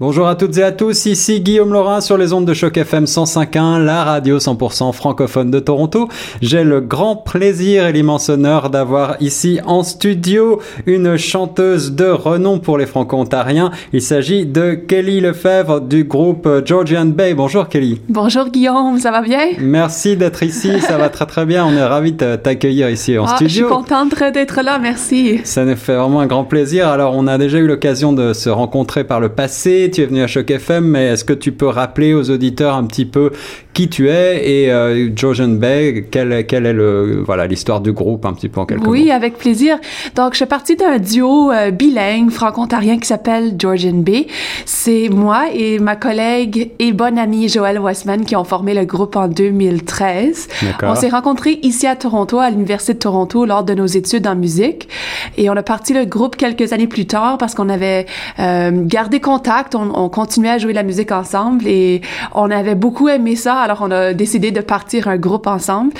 Bonjour 0.00 0.28
à 0.28 0.34
toutes 0.34 0.56
et 0.56 0.62
à 0.62 0.72
tous, 0.72 1.04
ici 1.04 1.42
Guillaume 1.42 1.74
Laurin 1.74 2.00
sur 2.00 2.16
les 2.16 2.32
ondes 2.32 2.46
de 2.46 2.54
choc 2.54 2.74
FM 2.74 3.04
105.1, 3.04 3.84
la 3.84 4.02
radio 4.02 4.38
100% 4.38 4.94
francophone 4.94 5.50
de 5.50 5.58
Toronto. 5.58 6.08
J'ai 6.40 6.64
le 6.64 6.80
grand 6.80 7.16
plaisir 7.16 7.86
et 7.86 7.92
l'immense 7.92 8.30
honneur 8.30 8.70
d'avoir 8.70 9.16
ici 9.20 9.60
en 9.66 9.82
studio 9.82 10.62
une 10.86 11.18
chanteuse 11.18 11.92
de 11.92 12.06
renom 12.06 12.60
pour 12.60 12.78
les 12.78 12.86
franco-ontariens. 12.86 13.72
Il 13.92 14.00
s'agit 14.00 14.46
de 14.46 14.72
Kelly 14.72 15.20
Lefebvre 15.20 15.82
du 15.82 16.04
groupe 16.04 16.48
Georgian 16.64 17.04
Bay. 17.04 17.34
Bonjour 17.34 17.68
Kelly. 17.68 18.00
Bonjour 18.08 18.48
Guillaume, 18.48 18.98
ça 18.98 19.10
va 19.10 19.20
bien? 19.20 19.50
Merci 19.58 20.16
d'être 20.16 20.42
ici, 20.42 20.80
ça 20.80 20.96
va 20.96 21.10
très 21.10 21.26
très 21.26 21.44
bien. 21.44 21.66
On 21.66 21.72
est 21.72 21.84
ravis 21.84 22.12
de 22.12 22.36
t'accueillir 22.36 22.88
ici 22.88 23.18
en 23.18 23.26
ah, 23.26 23.36
studio. 23.36 23.50
Je 23.50 23.54
suis 23.54 23.64
contente 23.64 24.14
d'être 24.32 24.62
là, 24.62 24.78
merci. 24.78 25.42
Ça 25.44 25.66
nous 25.66 25.76
fait 25.76 25.96
vraiment 25.96 26.20
un 26.20 26.26
grand 26.26 26.44
plaisir. 26.44 26.88
Alors 26.88 27.14
on 27.14 27.26
a 27.26 27.36
déjà 27.36 27.58
eu 27.58 27.66
l'occasion 27.66 28.14
de 28.14 28.32
se 28.32 28.48
rencontrer 28.48 29.04
par 29.04 29.20
le 29.20 29.28
passé 29.28 29.89
tu 29.90 30.02
es 30.02 30.06
venu 30.06 30.22
à 30.22 30.26
Choc 30.26 30.50
FM, 30.50 30.84
mais 30.84 31.08
est-ce 31.08 31.24
que 31.24 31.32
tu 31.32 31.52
peux 31.52 31.68
rappeler 31.68 32.14
aux 32.14 32.30
auditeurs 32.30 32.74
un 32.74 32.84
petit 32.84 33.04
peu 33.04 33.30
qui 33.72 33.88
tu 33.88 34.08
es 34.08 34.48
et 34.48 34.72
euh, 34.72 35.10
Georgian 35.14 35.48
Bay, 35.48 36.06
quelle, 36.10 36.32
est 36.32 36.72
le 36.72 37.22
voilà 37.24 37.46
l'histoire 37.46 37.80
du 37.80 37.92
groupe 37.92 38.26
un 38.26 38.32
petit 38.32 38.48
peu 38.48 38.60
en 38.60 38.66
quelques 38.66 38.84
mots? 38.84 38.90
Oui, 38.90 39.10
avec 39.10 39.38
plaisir. 39.38 39.78
Donc, 40.16 40.32
je 40.32 40.38
suis 40.38 40.46
partie 40.46 40.76
d'un 40.76 40.98
duo 40.98 41.50
euh, 41.52 41.70
bilingue 41.70 42.30
franco-ontarien 42.30 42.98
qui 42.98 43.06
s'appelle 43.06 43.54
Georgian 43.58 43.94
Bay. 43.94 44.26
C'est 44.64 45.08
moi 45.08 45.44
et 45.54 45.78
ma 45.78 45.96
collègue 45.96 46.72
et 46.78 46.92
bonne 46.92 47.18
amie 47.18 47.48
Joëlle 47.48 47.78
Westman 47.78 48.24
qui 48.24 48.36
ont 48.36 48.44
formé 48.44 48.74
le 48.74 48.84
groupe 48.84 49.16
en 49.16 49.28
2013. 49.28 50.48
On 50.82 50.94
s'est 50.94 51.08
rencontrés 51.08 51.58
ici 51.62 51.86
à 51.86 51.96
Toronto, 51.96 52.38
à 52.38 52.50
l'Université 52.50 52.94
de 52.94 52.98
Toronto, 52.98 53.44
lors 53.44 53.64
de 53.64 53.74
nos 53.74 53.86
études 53.86 54.26
en 54.26 54.36
musique. 54.36 54.88
Et 55.36 55.50
on 55.50 55.54
a 55.54 55.62
parti 55.62 55.94
le 55.94 56.04
groupe 56.04 56.36
quelques 56.36 56.72
années 56.72 56.86
plus 56.86 57.06
tard 57.06 57.38
parce 57.38 57.54
qu'on 57.54 57.68
avait 57.68 58.06
euh, 58.38 58.70
gardé 58.84 59.20
contact, 59.20 59.74
on, 59.80 60.04
on 60.04 60.08
continuait 60.08 60.50
à 60.50 60.58
jouer 60.58 60.72
la 60.72 60.82
musique 60.82 61.12
ensemble 61.12 61.66
et 61.66 62.02
on 62.34 62.50
avait 62.50 62.74
beaucoup 62.74 63.08
aimé 63.08 63.36
ça 63.36 63.60
alors 63.60 63.78
on 63.82 63.90
a 63.90 64.12
décidé 64.12 64.50
de 64.50 64.60
partir 64.60 65.08
un 65.08 65.16
groupe 65.16 65.46
ensemble. 65.46 65.92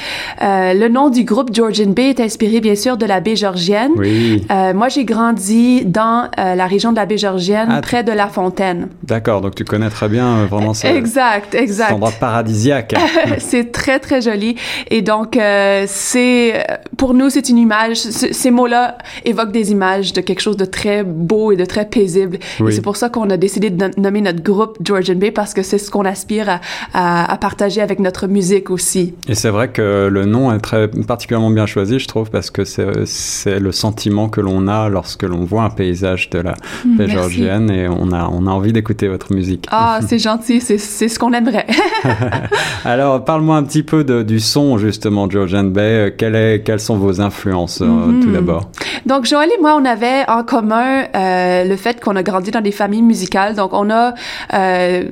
Euh, 0.42 0.74
le 0.74 0.88
nom 0.88 1.10
du 1.10 1.24
groupe 1.24 1.54
Georgian 1.54 1.90
Bay 1.90 2.10
est 2.10 2.20
inspiré 2.20 2.60
bien 2.60 2.74
sûr 2.74 2.96
de 2.96 3.06
la 3.06 3.20
baie 3.20 3.36
georgienne. 3.36 3.92
Oui. 3.96 4.44
Euh, 4.50 4.74
moi, 4.74 4.88
j'ai 4.88 5.04
grandi 5.04 5.84
dans 5.84 6.28
euh, 6.38 6.54
la 6.54 6.66
région 6.66 6.92
de 6.92 6.96
la 6.96 7.06
baie 7.06 7.18
georgienne, 7.18 7.68
ah, 7.70 7.80
près 7.80 8.02
de 8.02 8.12
La 8.12 8.28
Fontaine. 8.28 8.88
D'accord, 9.02 9.40
donc 9.40 9.54
tu 9.54 9.64
connais 9.64 9.90
très 9.90 10.08
bien 10.08 10.46
vraiment 10.46 10.74
ça. 10.74 10.92
Exact, 10.92 11.54
exact. 11.54 11.88
Cet 11.88 11.96
endroit 11.96 12.12
paradisiaque. 12.18 12.94
c'est 13.38 13.72
très 13.72 13.98
très 13.98 14.20
joli 14.20 14.56
et 14.90 15.02
donc 15.02 15.38
c'est 15.86 16.64
pour 16.96 17.14
nous 17.14 17.30
c'est 17.30 17.48
une 17.48 17.58
image. 17.58 17.96
Ces 17.96 18.50
mots-là 18.50 18.98
évoquent 19.24 19.52
des 19.52 19.72
images 19.72 20.12
de 20.12 20.20
quelque 20.20 20.40
chose 20.40 20.56
de 20.56 20.64
très 20.64 21.02
beau 21.02 21.52
et 21.52 21.56
de 21.56 21.64
très 21.64 21.84
paisible. 21.84 22.38
Et 22.66 22.70
c'est 22.70 22.82
pour 22.82 22.96
ça 22.96 23.08
qu'on 23.08 23.28
a 23.30 23.36
décidé 23.36 23.59
de 23.68 24.00
nommer 24.00 24.22
notre 24.22 24.42
groupe 24.42 24.78
Georgian 24.82 25.16
Bay 25.16 25.30
parce 25.30 25.52
que 25.52 25.62
c'est 25.62 25.78
ce 25.78 25.90
qu'on 25.90 26.06
aspire 26.06 26.48
à, 26.48 26.60
à, 26.94 27.30
à 27.30 27.36
partager 27.36 27.82
avec 27.82 27.98
notre 27.98 28.26
musique 28.26 28.70
aussi. 28.70 29.14
Et 29.28 29.34
c'est 29.34 29.50
vrai 29.50 29.68
que 29.68 30.08
le 30.10 30.24
nom 30.24 30.52
est 30.52 30.60
très 30.60 30.88
particulièrement 30.88 31.50
bien 31.50 31.66
choisi, 31.66 31.98
je 31.98 32.08
trouve, 32.08 32.30
parce 32.30 32.50
que 32.50 32.64
c'est 32.64 33.58
le 33.58 33.72
sentiment 33.72 34.28
que 34.28 34.40
l'on 34.40 34.68
a 34.68 34.88
lorsque 34.88 35.24
l'on 35.24 35.44
voit 35.44 35.64
un 35.64 35.70
paysage 35.70 36.30
de 36.30 36.38
la 36.38 36.54
mm, 36.84 36.96
baie 36.96 37.08
georgienne 37.08 37.70
et 37.70 37.88
on 37.88 38.12
a, 38.12 38.28
on 38.32 38.46
a 38.46 38.50
envie 38.50 38.72
d'écouter 38.72 39.08
votre 39.08 39.32
musique. 39.32 39.66
Ah, 39.70 40.00
c'est 40.06 40.18
gentil, 40.18 40.60
c'est 40.60 40.78
ce 40.78 41.18
qu'on 41.18 41.32
aimerait. 41.32 41.66
Alors, 42.84 43.24
parle-moi 43.24 43.56
un 43.56 43.62
petit 43.62 43.82
peu 43.82 44.04
de, 44.04 44.22
du 44.22 44.40
son, 44.40 44.78
justement, 44.78 45.28
Georgian 45.28 45.64
Bay. 45.64 46.14
Quelle 46.16 46.34
est, 46.34 46.62
quelles 46.64 46.80
sont 46.80 46.96
vos 46.96 47.20
influences, 47.20 47.80
euh, 47.80 47.86
tout 47.86 48.28
mm-hmm. 48.28 48.32
d'abord? 48.32 48.70
Donc, 49.06 49.24
Joël 49.24 49.48
et 49.56 49.60
moi, 49.60 49.76
on 49.80 49.84
avait 49.84 50.28
en 50.28 50.42
commun 50.42 51.04
euh, 51.14 51.64
le 51.64 51.76
fait 51.76 52.00
qu'on 52.00 52.16
a 52.16 52.22
grandi 52.22 52.50
dans 52.50 52.60
des 52.60 52.72
familles 52.72 53.02
musicales. 53.02 53.49
Donc, 53.56 53.72
on 53.72 53.90
a 53.90 54.14
euh, 54.54 55.04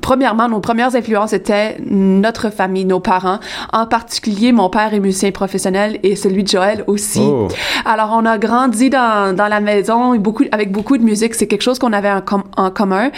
premièrement, 0.00 0.48
nos 0.48 0.60
premières 0.60 0.94
influences 0.94 1.32
étaient 1.32 1.78
notre 1.86 2.50
famille, 2.50 2.84
nos 2.84 3.00
parents. 3.00 3.38
En 3.72 3.86
particulier, 3.86 4.52
mon 4.52 4.68
père 4.68 4.92
est 4.92 5.00
musicien 5.00 5.30
professionnel 5.30 5.98
et 6.02 6.16
celui 6.16 6.42
de 6.44 6.48
Joël 6.48 6.84
aussi. 6.86 7.22
Oh. 7.22 7.48
Alors, 7.84 8.10
on 8.12 8.26
a 8.26 8.36
grandi 8.38 8.90
dans, 8.90 9.34
dans 9.34 9.48
la 9.48 9.60
maison 9.60 10.14
beaucoup, 10.16 10.44
avec 10.52 10.72
beaucoup 10.72 10.98
de 10.98 11.02
musique. 11.02 11.34
C'est 11.34 11.46
quelque 11.46 11.62
chose 11.62 11.78
qu'on 11.78 11.92
avait 11.92 12.10
en, 12.12 12.22
en 12.56 12.70
commun. 12.70 13.10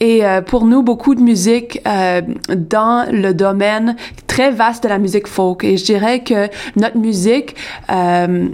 Et 0.00 0.26
euh, 0.26 0.42
pour 0.42 0.64
nous, 0.64 0.82
beaucoup 0.82 1.14
de 1.14 1.22
musique 1.22 1.80
euh, 1.86 2.20
dans 2.54 3.06
le 3.10 3.32
domaine 3.32 3.96
très 4.26 4.50
vaste 4.50 4.82
de 4.84 4.88
la 4.88 4.98
musique 4.98 5.26
folk. 5.26 5.64
Et 5.64 5.76
je 5.76 5.84
dirais 5.84 6.20
que 6.20 6.48
notre 6.76 6.98
musique... 6.98 7.56
Euh, 7.90 8.48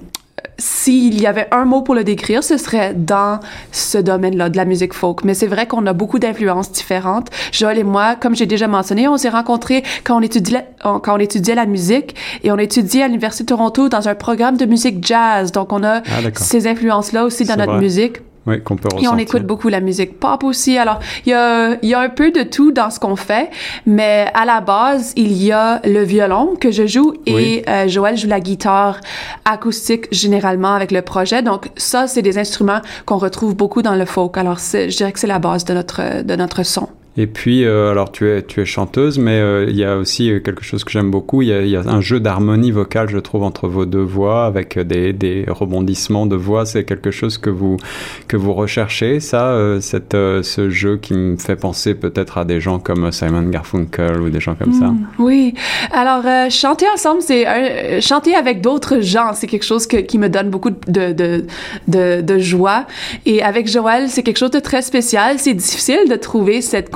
s'il 0.59 1.21
y 1.21 1.27
avait 1.27 1.47
un 1.53 1.65
mot 1.65 1.83
pour 1.83 1.95
le 1.95 2.03
décrire, 2.03 2.43
ce 2.43 2.57
serait 2.57 2.93
dans 2.95 3.41
ce 3.71 3.99
domaine-là 3.99 4.49
de 4.51 4.57
la 4.57 4.65
musique 4.65 4.93
folk. 4.93 5.25
Mais 5.25 5.35
c'est 5.35 5.47
vrai 5.47 5.67
qu'on 5.67 5.87
a 5.87 5.93
beaucoup 5.93 6.19
d'influences 6.19 6.73
différentes. 6.73 7.29
Joël 7.53 7.79
et 7.79 7.85
moi, 7.85 8.17
comme 8.17 8.35
j'ai 8.35 8.47
déjà 8.47 8.67
mentionné, 8.67 9.07
on 9.07 9.17
s'est 9.17 9.29
rencontrés 9.29 9.85
quand 10.05 10.17
on 10.17 10.21
étudiait 10.21 10.67
quand 10.83 11.15
on 11.15 11.19
étudiait 11.19 11.55
la 11.55 11.67
musique 11.67 12.15
et 12.43 12.53
on 12.53 12.59
étudiait 12.59 13.03
à 13.03 13.07
l'université 13.07 13.45
de 13.45 13.49
Toronto 13.49 13.89
dans 13.89 14.09
un 14.09 14.15
programme 14.15 14.57
de 14.57 14.65
musique 14.65 15.05
jazz. 15.07 15.53
Donc 15.53 15.73
on 15.73 15.83
a 15.85 15.99
ah, 15.99 16.31
ces 16.35 16.67
influences-là 16.67 17.25
aussi 17.25 17.45
dans 17.45 17.57
notre 17.57 17.79
musique. 17.79 18.19
Oui, 18.49 18.63
qu'on 18.63 18.77
peut 18.77 18.89
Et 18.99 19.09
on 19.09 19.19
écoute 19.19 19.43
beaucoup 19.43 19.69
la 19.69 19.81
musique 19.81 20.19
pop 20.19 20.43
aussi. 20.43 20.79
Alors, 20.79 21.01
il 21.27 21.31
y 21.31 21.35
a, 21.35 21.77
y 21.83 21.93
a 21.93 22.01
un 22.01 22.09
peu 22.09 22.31
de 22.31 22.43
tout 22.43 22.73
dans 22.73 22.89
ce 22.89 22.99
qu'on 22.99 23.15
fait, 23.15 23.51
mais 23.85 24.31
à 24.33 24.47
la 24.47 24.63
base, 24.63 25.13
il 25.17 25.33
y 25.33 25.53
a 25.53 25.81
le 25.85 26.03
violon 26.03 26.57
que 26.59 26.71
je 26.71 26.87
joue 26.87 27.13
et 27.27 27.63
euh, 27.69 27.89
Joël 27.89 28.17
joue 28.17 28.29
la 28.29 28.41
guitare 28.41 29.01
acoustique 29.45 30.07
généralement 30.13 30.73
avec 30.73 30.93
le 30.93 31.03
projet. 31.03 31.43
Donc, 31.43 31.69
ça, 31.77 32.07
c'est 32.07 32.23
des 32.23 32.39
instruments 32.39 32.81
qu'on 33.05 33.19
retrouve 33.19 33.55
beaucoup 33.55 33.83
dans 33.83 33.97
le 33.97 34.07
folk. 34.07 34.39
Alors, 34.39 34.59
je 34.59 34.97
dirais 34.97 35.13
que 35.13 35.21
c'est 35.21 35.27
la 35.27 35.39
base 35.39 35.65
de 35.67 35.75
notre, 35.75 36.23
de 36.23 36.37
notre 36.37 36.63
son. 36.63 36.89
Et 37.17 37.27
puis, 37.27 37.65
euh, 37.65 37.91
alors 37.91 38.13
tu 38.13 38.29
es, 38.29 38.43
tu 38.43 38.61
es 38.61 38.65
chanteuse, 38.65 39.19
mais 39.19 39.41
euh, 39.41 39.67
il 39.69 39.77
y 39.77 39.83
a 39.83 39.97
aussi 39.97 40.31
euh, 40.31 40.39
quelque 40.39 40.63
chose 40.63 40.85
que 40.85 40.93
j'aime 40.93 41.11
beaucoup. 41.11 41.43
Il 41.43 41.49
y 41.49 41.77
a, 41.77 41.81
un 41.81 42.01
jeu 42.01 42.21
d'harmonie 42.21 42.71
vocale, 42.71 43.09
je 43.11 43.19
trouve, 43.19 43.43
entre 43.43 43.67
vos 43.67 43.87
deux 43.87 44.03
voix, 44.03 44.47
avec 44.47 44.79
des, 44.79 45.13
des 45.13 45.45
rebondissements 45.49 46.27
de 46.27 46.37
voix. 46.37 46.65
C'est 46.65 46.85
quelque 46.85 47.11
chose 47.11 47.37
que 47.37 47.51
vous, 47.51 47.77
que 48.29 48.37
vous 48.37 48.55
recherchez, 48.55 49.19
ça, 49.19 49.59
cette, 49.81 50.13
ce 50.13 50.71
jeu 50.71 50.97
qui 50.97 51.15
me 51.15 51.37
fait 51.37 51.57
penser 51.57 51.95
peut-être 51.95 52.39
à 52.39 52.45
des 52.45 52.61
gens 52.61 52.79
comme 52.79 53.11
Simon 53.11 53.43
Garfunkel 53.49 54.21
ou 54.21 54.31
des 54.31 54.41
gens 54.41 54.55
comme 54.55 54.73
ça. 54.73 54.87
Hmm, 54.87 55.07
oui. 55.19 55.55
Alors, 55.91 56.23
chanter 56.51 56.87
ensemble, 56.95 57.23
c'est 57.23 58.01
chanter 58.01 58.37
avec 58.37 58.61
d'autres 58.61 59.01
gens, 59.01 59.33
c'est 59.35 59.49
quelque 59.49 59.65
chose 59.65 59.87
qui 59.87 60.19
me 60.19 60.29
donne 60.29 60.51
beaucoup 60.51 60.71
de, 60.71 61.13
de, 61.13 62.21
de 62.21 62.39
joie. 62.39 62.87
Et 63.27 63.43
avec 63.43 63.67
Joël, 63.67 64.09
c'est 64.09 64.23
quelque 64.23 64.39
chose 64.39 64.53
de 64.53 64.61
très 64.61 64.83
spécial. 64.83 65.39
C'est 65.39 65.55
difficile 65.55 66.09
de 66.09 66.17
trouver 66.17 66.61
cette 66.61 66.91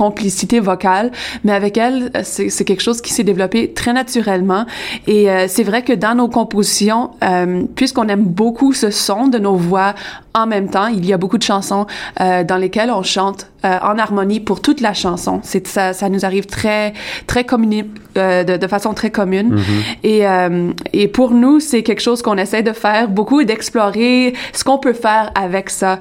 vocale, 0.60 1.10
mais 1.44 1.52
avec 1.52 1.76
elle, 1.76 2.10
c'est 2.22 2.64
quelque 2.64 2.82
chose 2.82 3.00
qui 3.00 3.12
s'est 3.12 3.24
développé 3.24 3.72
très 3.72 3.92
naturellement. 3.92 4.66
Et 5.06 5.30
euh, 5.30 5.46
c'est 5.48 5.62
vrai 5.62 5.82
que 5.82 5.92
dans 5.92 6.14
nos 6.14 6.28
compositions, 6.28 7.10
euh, 7.22 7.62
puisqu'on 7.74 8.08
aime 8.08 8.24
beaucoup 8.24 8.72
ce 8.72 8.90
son 8.90 9.28
de 9.28 9.38
nos 9.38 9.56
voix 9.56 9.94
en 10.34 10.46
même 10.46 10.70
temps, 10.70 10.86
il 10.86 11.04
y 11.04 11.12
a 11.12 11.18
beaucoup 11.18 11.38
de 11.38 11.42
chansons 11.42 11.86
euh, 12.20 12.42
dans 12.44 12.56
lesquelles 12.56 12.90
on 12.90 13.02
chante 13.02 13.48
euh, 13.64 13.78
en 13.82 13.98
harmonie 13.98 14.40
pour 14.40 14.62
toute 14.62 14.80
la 14.80 14.94
chanson. 14.94 15.40
C'est 15.42 15.66
ça, 15.66 15.92
ça 15.92 16.08
nous 16.08 16.24
arrive 16.24 16.46
très 16.46 16.94
très 17.26 17.44
communi 17.44 17.84
euh, 18.16 18.42
de, 18.42 18.56
de, 18.56 18.66
façon 18.66 18.94
très 18.94 19.10
commune. 19.10 19.56
Mm-hmm. 19.56 20.62
Et 20.94 21.02
et 21.02 21.08
pour 21.08 21.32
nous, 21.32 21.60
c'est 21.60 21.82
quelque 21.82 22.00
chose 22.00 22.22
qu'on 22.22 22.36
essaie 22.36 22.62
de 22.62 22.72
faire 22.72 23.08
beaucoup 23.08 23.40
et 23.40 23.44
d'explorer 23.44 24.34
ce 24.52 24.64
qu'on 24.64 24.78
peut 24.78 24.92
faire 24.92 25.30
avec 25.34 25.70
ça. 25.70 26.00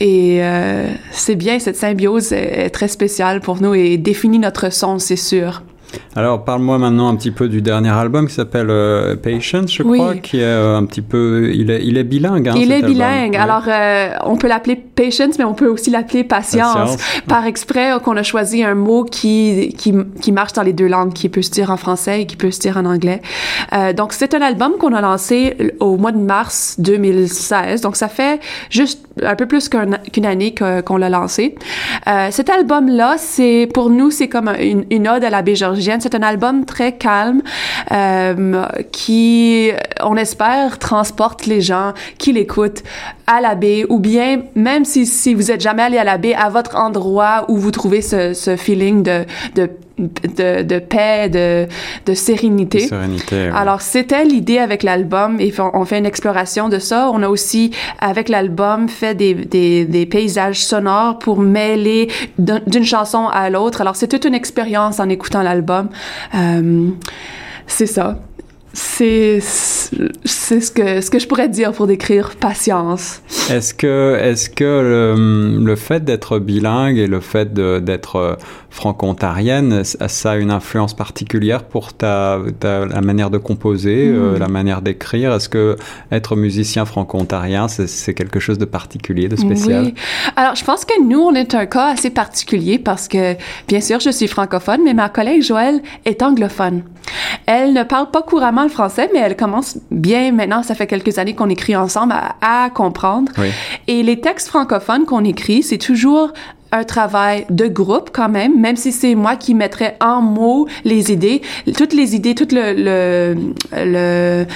et 0.00 0.42
c'est 1.10 1.36
bien 1.36 1.58
cette 1.58 1.76
symbiose 1.76 2.32
est, 2.32 2.66
est 2.66 2.70
très 2.70 2.88
spéciale 2.88 3.40
pour 3.40 3.60
nous 3.60 3.74
et 3.74 3.96
définit 3.96 4.38
notre 4.38 4.72
son, 4.72 4.98
c'est 4.98 5.16
sûr. 5.16 5.62
Alors, 6.14 6.44
parle-moi 6.44 6.78
maintenant 6.78 7.08
un 7.08 7.16
petit 7.16 7.30
peu 7.30 7.48
du 7.48 7.62
dernier 7.62 7.88
album 7.88 8.28
qui 8.28 8.34
s'appelle 8.34 8.68
euh, 8.68 9.16
Patience, 9.16 9.72
je 9.72 9.82
crois, 9.82 10.16
qui 10.16 10.40
est 10.40 10.44
euh, 10.44 10.76
un 10.76 10.84
petit 10.84 11.00
peu. 11.00 11.50
Il 11.54 11.70
est, 11.70 11.84
il 11.84 11.96
est 11.96 12.04
bilingue. 12.04 12.48
Hein, 12.48 12.54
il 12.56 12.70
est 12.70 12.82
bilingue. 12.82 13.34
Alors, 13.36 13.64
euh, 13.66 14.10
on 14.24 14.36
peut 14.36 14.48
l'appeler 14.48 14.76
Patience, 14.76 15.38
mais 15.38 15.44
on 15.44 15.54
peut 15.54 15.68
aussi 15.68 15.90
l'appeler 15.90 16.22
patience. 16.22 16.96
Par 17.28 17.46
exprès, 17.46 17.92
qu'on 18.04 18.16
a 18.16 18.22
choisi 18.22 18.62
un 18.62 18.74
mot 18.74 19.04
qui, 19.04 19.74
qui, 19.78 19.94
qui, 20.20 20.32
marche 20.32 20.52
dans 20.52 20.62
les 20.62 20.74
deux 20.74 20.86
langues, 20.86 21.14
qui 21.14 21.28
peut 21.30 21.40
se 21.40 21.50
dire 21.50 21.70
en 21.70 21.78
français 21.78 22.22
et 22.22 22.26
qui 22.26 22.36
peut 22.36 22.50
se 22.50 22.60
dire 22.60 22.76
en 22.76 22.84
anglais. 22.84 23.22
donc, 23.96 24.12
c'est 24.12 24.34
un 24.34 24.42
album 24.42 24.72
qu'on 24.78 24.92
a 24.92 25.00
lancé 25.00 25.72
au 25.80 25.96
mois 25.96 26.12
de 26.12 26.18
mars 26.18 26.76
2016. 26.78 27.80
Donc, 27.80 27.96
ça 27.96 28.08
fait 28.08 28.40
juste 28.68 29.00
un 29.22 29.34
peu 29.34 29.46
plus 29.46 29.70
qu'une 29.70 30.26
année 30.26 30.54
qu'on 30.54 30.96
l'a 30.98 31.08
lancé. 31.08 31.54
cet 32.30 32.50
album-là, 32.50 33.14
c'est 33.16 33.68
pour 33.72 33.88
nous, 33.88 34.10
c'est 34.10 34.28
comme 34.28 34.52
une, 34.60 34.84
une 34.90 35.08
ode 35.08 35.24
à 35.24 35.30
la 35.30 35.40
baie 35.42 35.54
c'est 36.00 36.14
un 36.14 36.22
album 36.22 36.64
très 36.64 36.92
calme 36.92 37.42
euh, 37.90 38.66
qui, 38.90 39.70
on 40.02 40.16
espère, 40.16 40.78
transporte 40.78 41.46
les 41.46 41.60
gens 41.60 41.92
qui 42.18 42.32
l'écoutent 42.32 42.82
à 43.26 43.40
la 43.40 43.54
baie 43.54 43.84
ou 43.88 43.98
bien 43.98 44.42
même 44.54 44.84
si, 44.84 45.06
si 45.06 45.34
vous 45.34 45.50
êtes 45.50 45.60
jamais 45.60 45.82
allé 45.82 45.98
à 45.98 46.04
la 46.04 46.18
baie, 46.18 46.34
à 46.34 46.48
votre 46.48 46.76
endroit 46.76 47.46
où 47.48 47.56
vous 47.56 47.70
trouvez 47.70 48.02
ce, 48.02 48.34
ce 48.34 48.56
feeling 48.56 49.02
de, 49.02 49.24
de 49.54 49.70
de, 49.98 50.62
de 50.62 50.78
paix, 50.78 51.28
de, 51.28 51.66
de 52.06 52.14
sérénité. 52.14 52.80
Sérénité 52.80 53.36
ouais. 53.36 53.50
Alors, 53.54 53.80
c'était 53.80 54.24
l'idée 54.24 54.58
avec 54.58 54.82
l'album 54.82 55.40
et 55.40 55.52
on 55.58 55.84
fait 55.84 55.98
une 55.98 56.06
exploration 56.06 56.68
de 56.68 56.78
ça. 56.78 57.10
On 57.12 57.22
a 57.22 57.28
aussi, 57.28 57.70
avec 58.00 58.28
l'album, 58.28 58.88
fait 58.88 59.14
des, 59.14 59.34
des, 59.34 59.84
des, 59.84 60.06
paysages 60.06 60.64
sonores 60.64 61.18
pour 61.18 61.38
mêler 61.38 62.08
d'une 62.38 62.84
chanson 62.84 63.28
à 63.28 63.50
l'autre. 63.50 63.80
Alors, 63.80 63.96
c'est 63.96 64.08
toute 64.08 64.24
une 64.24 64.34
expérience 64.34 65.00
en 65.00 65.08
écoutant 65.08 65.42
l'album. 65.42 65.88
Euh, 66.34 66.88
c'est 67.66 67.86
ça 67.86 68.18
c'est 68.72 69.40
c'est 69.40 70.60
ce 70.60 70.70
que 70.70 71.00
ce 71.00 71.10
que 71.10 71.18
je 71.18 71.26
pourrais 71.26 71.48
dire 71.48 71.72
pour 71.72 71.86
décrire 71.86 72.36
patience. 72.36 73.22
Est-ce 73.50 73.74
que 73.74 74.18
est-ce 74.20 74.48
que 74.48 74.64
le, 74.64 75.64
le 75.64 75.76
fait 75.76 76.04
d'être 76.04 76.38
bilingue 76.38 76.98
et 76.98 77.06
le 77.06 77.20
fait 77.20 77.52
d'être 77.52 78.16
euh, 78.16 78.34
franco-ontarienne, 78.70 79.84
ça 79.84 80.30
a 80.30 80.36
une 80.36 80.50
influence 80.50 80.94
particulière 80.94 81.64
pour 81.64 81.92
ta, 81.92 82.38
ta 82.58 82.86
la 82.86 83.00
manière 83.02 83.28
de 83.30 83.38
composer, 83.38 84.08
euh, 84.08 84.38
la 84.38 84.48
manière 84.48 84.80
d'écrire? 84.80 85.34
Est-ce 85.34 85.48
que 85.48 85.76
être 86.10 86.36
musicien 86.36 86.84
franco-ontarien, 86.86 87.68
c'est 87.68 88.14
quelque 88.14 88.40
chose 88.40 88.58
de 88.58 88.64
particulier, 88.64 89.28
de 89.28 89.36
spécial? 89.36 89.84
Oui. 89.84 89.94
Alors, 90.36 90.54
je 90.54 90.64
pense 90.64 90.84
que 90.84 91.02
nous, 91.02 91.20
on 91.20 91.34
est 91.34 91.54
un 91.54 91.66
cas 91.66 91.92
assez 91.92 92.10
particulier 92.10 92.78
parce 92.78 93.08
que, 93.08 93.36
bien 93.68 93.80
sûr, 93.80 94.00
je 94.00 94.10
suis 94.10 94.28
francophone, 94.28 94.80
mais 94.84 94.94
ma 94.94 95.10
collègue 95.10 95.42
Joëlle 95.42 95.82
est 96.04 96.22
anglophone. 96.22 96.82
Elle 97.46 97.72
ne 97.72 97.82
parle 97.82 98.10
pas 98.10 98.22
couramment 98.22 98.62
le 98.62 98.68
français, 98.68 99.10
mais 99.12 99.20
elle 99.20 99.36
commence 99.36 99.78
bien 99.90 100.32
maintenant. 100.32 100.62
Ça 100.62 100.74
fait 100.74 100.86
quelques 100.86 101.18
années 101.18 101.34
qu'on 101.34 101.48
écrit 101.48 101.76
ensemble 101.76 102.12
à, 102.12 102.64
à 102.64 102.70
comprendre. 102.70 103.32
Oui. 103.38 103.50
Et 103.88 104.02
les 104.02 104.20
textes 104.20 104.48
francophones 104.48 105.04
qu'on 105.04 105.24
écrit, 105.24 105.62
c'est 105.62 105.78
toujours 105.78 106.32
un 106.72 106.84
travail 106.84 107.46
de 107.50 107.66
groupe 107.66 108.10
quand 108.12 108.28
même, 108.28 108.58
même 108.58 108.76
si 108.76 108.92
c'est 108.92 109.14
moi 109.14 109.36
qui 109.36 109.54
mettrais 109.54 109.96
en 110.00 110.22
mots 110.22 110.66
les 110.84 111.12
idées, 111.12 111.42
toutes 111.76 111.92
les 111.92 112.16
idées, 112.16 112.34
tout 112.34 112.48
le 112.50 112.72
le 112.72 113.34
le, 113.72 114.46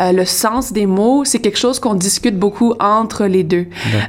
euh, 0.00 0.12
le 0.12 0.24
sens 0.24 0.72
des 0.72 0.86
mots, 0.86 1.24
c'est 1.24 1.40
quelque 1.40 1.58
chose 1.58 1.80
qu'on 1.80 1.94
discute 1.94 2.38
beaucoup 2.38 2.74
entre 2.80 3.26
les 3.26 3.42
deux. 3.42 3.66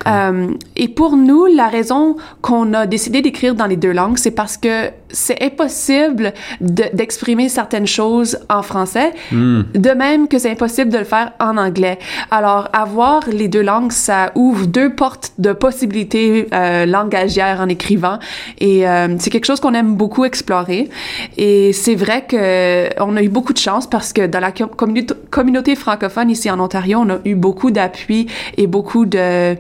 Euh, 0.08 0.48
et 0.76 0.88
pour 0.88 1.16
nous, 1.16 1.46
la 1.46 1.68
raison 1.68 2.18
qu'on 2.42 2.74
a 2.74 2.86
décidé 2.86 3.22
d'écrire 3.22 3.56
dans 3.56 3.66
les 3.66 3.78
deux 3.78 3.92
langues, 3.92 4.18
c'est 4.18 4.32
parce 4.32 4.58
que 4.58 4.90
c'est 5.10 5.42
impossible 5.44 6.34
d'exprimer 6.60 7.48
certaines 7.48 7.88
choses 7.88 8.40
en 8.50 8.64
français, 8.64 9.12
mm. 9.32 9.62
de 9.76 9.90
même 9.92 10.28
que 10.28 10.40
c'est 10.40 10.52
impossible 10.52 10.92
de 10.92 10.98
le 10.98 11.04
faire 11.04 11.32
en 11.40 11.58
anglais. 11.58 12.00
Alors, 12.32 12.70
avoir 12.74 13.22
les 13.30 13.48
deux 13.48 13.62
langues, 13.62 13.92
ça 13.92 14.32
ouvre 14.36 14.66
deux 14.66 14.94
portes 14.94 15.34
de 15.38 15.54
possibilités 15.54 16.48
euh, 16.54 16.86
langagières 16.86 17.53
en 17.62 17.70
écrivant, 17.70 18.20
et 18.60 18.88
euh, 18.88 19.16
c'est 19.20 19.30
quelque 19.30 19.46
chose 19.46 19.60
qu'on 19.60 19.74
aime 19.74 19.96
beaucoup 19.96 20.26
explorer. 20.26 20.90
Et 21.38 21.74
c'est 21.74 21.96
vrai 21.96 22.26
que 22.28 22.90
on 23.02 23.16
a 23.16 23.24
eu 23.24 23.30
beaucoup 23.30 23.54
de 23.54 23.58
chance 23.58 23.88
parce 23.88 24.14
que 24.14 24.26
dans 24.28 24.40
la 24.40 24.52
communauté 24.52 25.76
francophone 25.76 26.30
ici 26.30 26.50
en 26.50 26.60
Ontario, 26.60 27.00
on 27.00 27.10
a 27.10 27.18
eu 27.26 27.36
beaucoup 27.36 27.72
d'appui 27.72 28.28
et 28.58 28.68
beaucoup 28.68 29.06
de 29.06 29.56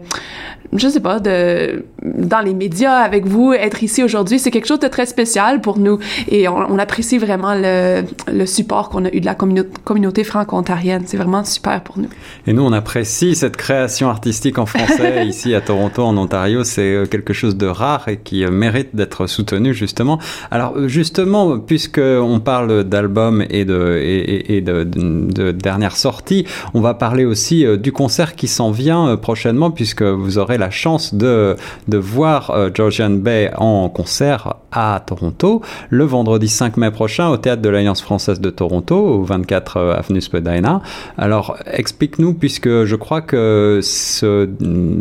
je 0.75 0.87
sais 0.87 0.99
pas, 0.99 1.19
de, 1.19 1.85
dans 2.03 2.41
les 2.41 2.53
médias 2.53 2.97
avec 2.97 3.25
vous, 3.25 3.53
être 3.53 3.83
ici 3.83 4.03
aujourd'hui, 4.03 4.39
c'est 4.39 4.51
quelque 4.51 4.67
chose 4.67 4.79
de 4.79 4.87
très 4.87 5.05
spécial 5.05 5.61
pour 5.61 5.79
nous 5.79 5.99
et 6.29 6.47
on, 6.47 6.57
on 6.57 6.79
apprécie 6.79 7.17
vraiment 7.17 7.53
le, 7.55 8.03
le 8.31 8.45
support 8.45 8.89
qu'on 8.89 9.05
a 9.05 9.13
eu 9.13 9.19
de 9.19 9.25
la 9.25 9.35
communauté, 9.35 9.69
communauté 9.83 10.23
franco-ontarienne. 10.23 11.03
C'est 11.05 11.17
vraiment 11.17 11.43
super 11.43 11.81
pour 11.81 11.97
nous. 11.97 12.09
Et 12.47 12.53
nous, 12.53 12.63
on 12.63 12.73
apprécie 12.73 13.35
cette 13.35 13.57
création 13.57 14.09
artistique 14.09 14.57
en 14.57 14.65
français 14.65 15.25
ici 15.27 15.53
à 15.55 15.61
Toronto, 15.61 16.03
en 16.03 16.17
Ontario. 16.17 16.63
C'est 16.63 16.93
euh, 16.93 17.05
quelque 17.05 17.33
chose 17.33 17.57
de 17.57 17.67
rare 17.67 18.07
et 18.07 18.17
qui 18.17 18.43
euh, 18.43 18.51
mérite 18.51 18.95
d'être 18.95 19.27
soutenu, 19.27 19.73
justement. 19.73 20.19
Alors, 20.51 20.73
euh, 20.75 20.87
justement, 20.87 21.59
puisque 21.59 22.01
on 22.01 22.39
parle 22.39 22.83
d'albums 22.83 23.45
et 23.49 23.65
de, 23.65 23.99
et, 24.01 24.57
et 24.57 24.61
de, 24.61 24.83
de, 24.83 25.31
de 25.31 25.51
dernières 25.51 25.97
sorties, 25.97 26.45
on 26.73 26.81
va 26.81 26.93
parler 26.93 27.25
aussi 27.25 27.65
du 27.77 27.91
concert 27.91 28.35
qui 28.35 28.47
s'en 28.47 28.71
vient 28.71 29.15
prochainement 29.17 29.71
puisque 29.71 30.01
vous 30.01 30.37
aurez 30.37 30.57
la 30.63 30.69
chance 30.69 31.13
de, 31.13 31.57
de 31.87 31.97
voir 31.97 32.51
euh, 32.51 32.69
Georgian 32.73 33.09
Bay 33.09 33.51
en 33.57 33.89
concert 33.89 34.55
à 34.71 35.03
Toronto 35.05 35.61
le 35.89 36.05
vendredi 36.05 36.47
5 36.47 36.77
mai 36.77 36.89
prochain 36.89 37.29
au 37.29 37.37
théâtre 37.37 37.61
de 37.61 37.69
l'Alliance 37.69 38.01
française 38.01 38.39
de 38.39 38.49
Toronto 38.49 38.95
au 38.95 39.23
24 39.23 39.77
avenue 39.99 40.21
Spadina. 40.21 40.81
Alors 41.17 41.57
explique-nous 41.65 42.33
puisque 42.33 42.85
je 42.85 42.95
crois 42.95 43.21
que 43.21 43.79
ce, 43.83 44.49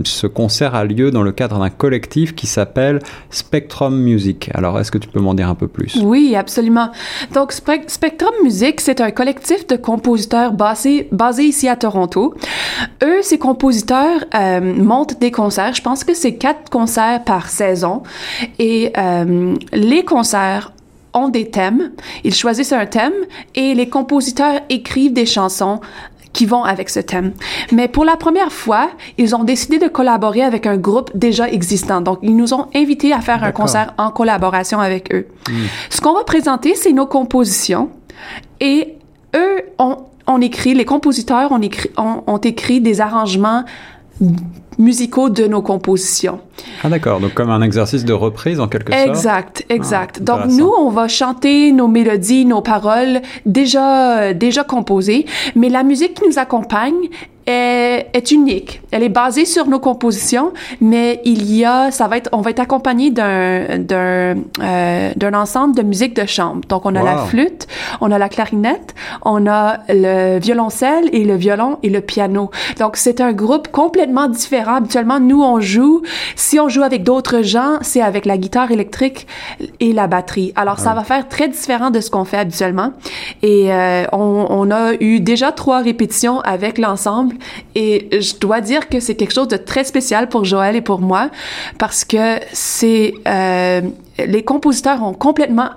ce 0.04 0.26
concert 0.26 0.74
a 0.74 0.84
lieu 0.84 1.10
dans 1.10 1.22
le 1.22 1.32
cadre 1.32 1.58
d'un 1.58 1.70
collectif 1.70 2.34
qui 2.34 2.46
s'appelle 2.46 2.98
Spectrum 3.30 3.96
Music. 3.96 4.50
Alors 4.54 4.78
est-ce 4.80 4.90
que 4.90 4.98
tu 4.98 5.08
peux 5.08 5.20
m'en 5.20 5.34
dire 5.34 5.48
un 5.48 5.54
peu 5.54 5.68
plus? 5.68 5.98
Oui, 6.02 6.34
absolument. 6.36 6.90
Donc 7.34 7.52
Spe 7.52 7.72
Spectrum 7.86 8.34
Music, 8.42 8.80
c'est 8.80 9.00
un 9.00 9.10
collectif 9.10 9.66
de 9.66 9.76
compositeurs 9.76 10.52
basé, 10.52 11.08
basé 11.12 11.44
ici 11.44 11.68
à 11.68 11.76
Toronto. 11.76 12.34
Eux, 13.02 13.22
ces 13.22 13.38
compositeurs 13.38 14.24
euh, 14.34 14.60
montent 14.60 15.20
des. 15.20 15.30
Je 15.50 15.82
pense 15.82 16.04
que 16.04 16.14
c'est 16.14 16.34
quatre 16.34 16.70
concerts 16.70 17.24
par 17.24 17.48
saison 17.48 18.02
et 18.58 18.92
euh, 18.96 19.54
les 19.72 20.04
concerts 20.04 20.72
ont 21.14 21.28
des 21.28 21.50
thèmes. 21.50 21.92
Ils 22.24 22.34
choisissent 22.34 22.72
un 22.72 22.86
thème 22.86 23.12
et 23.54 23.74
les 23.74 23.88
compositeurs 23.88 24.60
écrivent 24.70 25.12
des 25.12 25.26
chansons 25.26 25.80
qui 26.32 26.46
vont 26.46 26.64
avec 26.64 26.88
ce 26.88 27.00
thème. 27.00 27.32
Mais 27.72 27.88
pour 27.88 28.06
la 28.06 28.16
première 28.16 28.52
fois, 28.52 28.88
ils 29.18 29.36
ont 29.36 29.44
décidé 29.44 29.78
de 29.78 29.88
collaborer 29.88 30.42
avec 30.42 30.66
un 30.66 30.78
groupe 30.78 31.10
déjà 31.14 31.48
existant. 31.50 32.00
Donc, 32.00 32.20
ils 32.22 32.34
nous 32.34 32.54
ont 32.54 32.68
invités 32.74 33.12
à 33.12 33.20
faire 33.20 33.44
un 33.44 33.52
concert 33.52 33.92
en 33.98 34.10
collaboration 34.10 34.80
avec 34.80 35.12
eux. 35.14 35.26
Mm. 35.50 35.52
Ce 35.90 36.00
qu'on 36.00 36.14
va 36.14 36.24
présenter, 36.24 36.74
c'est 36.74 36.92
nos 36.92 37.06
compositions 37.06 37.90
et 38.60 38.96
eux 39.36 39.62
ont 39.78 39.98
on 40.26 40.40
écrit, 40.40 40.74
les 40.74 40.84
compositeurs 40.84 41.50
ont 41.52 41.60
écrit, 41.60 41.90
ont, 41.96 42.22
ont 42.26 42.38
écrit 42.38 42.80
des 42.80 43.00
arrangements 43.00 43.64
musicaux 44.78 45.30
de 45.30 45.46
nos 45.46 45.62
compositions. 45.62 46.40
Ah 46.82 46.88
d'accord, 46.88 47.20
donc 47.20 47.34
comme 47.34 47.50
un 47.50 47.62
exercice 47.62 48.04
de 48.04 48.12
reprise 48.12 48.60
en 48.60 48.68
quelque 48.68 48.92
sorte. 48.92 49.08
Exact, 49.08 49.66
exact. 49.68 50.18
Ah, 50.20 50.24
donc 50.24 50.46
nous, 50.46 50.70
on 50.78 50.90
va 50.90 51.08
chanter 51.08 51.72
nos 51.72 51.88
mélodies, 51.88 52.44
nos 52.44 52.60
paroles 52.60 53.20
déjà 53.46 54.34
déjà 54.34 54.64
composées, 54.64 55.26
mais 55.54 55.68
la 55.68 55.82
musique 55.82 56.14
qui 56.14 56.28
nous 56.28 56.38
accompagne 56.38 57.08
est, 57.46 58.06
est, 58.12 58.30
unique. 58.30 58.80
Elle 58.90 59.02
est 59.02 59.08
basée 59.08 59.44
sur 59.44 59.66
nos 59.66 59.80
compositions, 59.80 60.52
mais 60.80 61.20
il 61.24 61.52
y 61.54 61.64
a, 61.64 61.90
ça 61.90 62.08
va 62.08 62.16
être, 62.16 62.30
on 62.32 62.40
va 62.40 62.50
être 62.50 62.60
accompagné 62.60 63.10
d'un 63.10 63.78
d'un 63.78 64.36
euh, 64.60 65.12
d'un 65.16 65.34
ensemble 65.34 65.74
de 65.74 65.82
musique 65.82 66.14
de 66.14 66.26
chambre. 66.26 66.62
Donc 66.68 66.86
on 66.86 66.94
a 66.94 67.02
Wow. 67.02 67.06
la 67.06 67.16
flûte, 67.24 67.66
on 68.00 68.12
a 68.12 68.18
la 68.18 68.28
clarinette, 68.28 68.94
on 69.24 69.46
a 69.48 69.78
le 69.88 70.38
violoncelle 70.38 71.10
et 71.12 71.24
le 71.24 71.34
violon 71.34 71.78
et 71.82 71.90
le 71.90 72.00
piano. 72.00 72.50
Donc 72.78 72.96
c'est 72.96 73.20
un 73.20 73.32
groupe 73.32 73.68
complètement 73.68 74.28
différent. 74.28 74.76
Habituellement, 74.76 75.18
nous 75.18 75.42
on 75.42 75.60
joue. 75.60 76.02
Si 76.36 76.60
on 76.60 76.68
joue 76.68 76.82
avec 76.82 77.02
d'autres 77.02 77.42
gens, 77.42 77.78
c'est 77.80 78.02
avec 78.02 78.24
la 78.24 78.38
guitare 78.38 78.70
électrique 78.70 79.26
et 79.80 79.92
la 79.92 80.06
batterie. 80.06 80.52
Alors 80.54 80.78
ça 80.78 80.94
va 80.94 81.02
faire 81.02 81.28
très 81.28 81.48
différent 81.48 81.90
de 81.90 82.00
ce 82.00 82.10
qu'on 82.10 82.24
fait 82.24 82.38
habituellement. 82.38 82.92
Et 83.42 83.72
euh, 83.72 84.04
on, 84.12 84.46
on 84.48 84.70
a 84.70 84.94
eu 85.00 85.20
déjà 85.20 85.50
trois 85.50 85.80
répétitions 85.80 86.40
avec 86.42 86.78
l'ensemble 86.78 87.31
et 87.74 88.08
je 88.20 88.36
dois 88.38 88.60
dire 88.60 88.88
que 88.88 89.00
c'est 89.00 89.14
quelque 89.14 89.34
chose 89.34 89.48
de 89.48 89.56
très 89.56 89.84
spécial 89.84 90.28
pour 90.28 90.44
Joël 90.44 90.76
et 90.76 90.80
pour 90.80 91.00
moi 91.00 91.30
parce 91.78 92.04
que 92.04 92.38
c'est 92.52 93.14
euh, 93.26 93.80
les 94.18 94.42
compositeurs 94.42 95.02
ont 95.02 95.14
complètement 95.14 95.70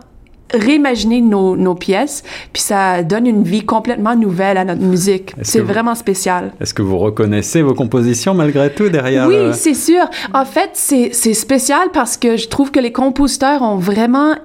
réimaginer 0.53 1.21
nos, 1.21 1.55
nos 1.55 1.75
pièces, 1.75 2.23
puis 2.53 2.61
ça 2.61 3.03
donne 3.03 3.25
une 3.25 3.43
vie 3.43 3.65
complètement 3.65 4.15
nouvelle 4.15 4.57
à 4.57 4.65
notre 4.65 4.81
musique. 4.81 5.33
C'est 5.41 5.59
vraiment 5.59 5.95
spécial. 5.95 6.53
Est-ce 6.61 6.73
que 6.73 6.81
vous 6.81 6.97
reconnaissez 6.97 7.61
vos 7.61 7.73
compositions 7.73 8.33
malgré 8.33 8.71
tout 8.71 8.89
derrière 8.89 9.27
Oui, 9.27 9.35
euh, 9.35 9.53
c'est 9.53 9.73
sûr. 9.73 10.05
En 10.33 10.45
fait, 10.45 10.69
c'est 10.73 11.33
spécial 11.33 11.89
parce 11.93 12.17
que 12.17 12.37
je 12.37 12.47
trouve 12.47 12.71
que 12.71 12.79
les 12.79 12.91
compositeurs 12.91 13.61
ont 13.61 13.77
vraiment 13.77 14.35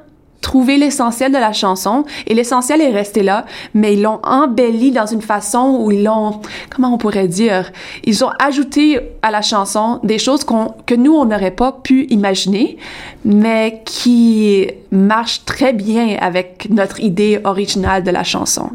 trouvé 0.40 0.76
l'essentiel 0.76 1.32
de 1.32 1.38
la 1.38 1.52
chanson 1.52 2.04
et 2.26 2.34
l'essentiel 2.34 2.80
est 2.80 2.90
resté 2.90 3.22
là, 3.22 3.44
mais 3.74 3.94
ils 3.94 4.02
l'ont 4.02 4.20
embelli 4.22 4.90
dans 4.90 5.06
une 5.06 5.22
façon 5.22 5.78
où 5.80 5.90
ils 5.90 6.04
l'ont, 6.04 6.40
comment 6.74 6.94
on 6.94 6.98
pourrait 6.98 7.28
dire, 7.28 7.70
ils 8.04 8.24
ont 8.24 8.30
ajouté 8.38 9.00
à 9.22 9.30
la 9.30 9.42
chanson 9.42 10.00
des 10.02 10.18
choses 10.18 10.44
qu'on 10.44 10.74
que 10.86 10.94
nous 10.94 11.12
on 11.12 11.24
n'aurait 11.24 11.50
pas 11.50 11.72
pu 11.72 12.06
imaginer, 12.10 12.78
mais 13.24 13.82
qui 13.84 14.68
marchent 14.90 15.44
très 15.44 15.72
bien 15.72 16.16
avec 16.20 16.68
notre 16.70 17.00
idée 17.00 17.40
originale 17.44 18.02
de 18.02 18.10
la 18.10 18.24
chanson. 18.24 18.70